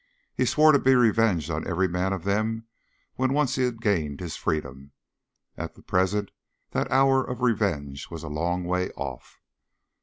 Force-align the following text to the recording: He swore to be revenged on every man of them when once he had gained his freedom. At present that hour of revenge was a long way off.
He 0.33 0.45
swore 0.45 0.71
to 0.71 0.79
be 0.79 0.95
revenged 0.95 1.51
on 1.51 1.67
every 1.67 1.87
man 1.87 2.11
of 2.11 2.23
them 2.23 2.65
when 3.17 3.33
once 3.33 3.53
he 3.55 3.61
had 3.61 3.83
gained 3.83 4.19
his 4.19 4.35
freedom. 4.35 4.93
At 5.55 5.75
present 5.85 6.31
that 6.71 6.91
hour 6.91 7.23
of 7.23 7.43
revenge 7.43 8.09
was 8.09 8.23
a 8.23 8.27
long 8.27 8.63
way 8.63 8.89
off. 8.93 9.39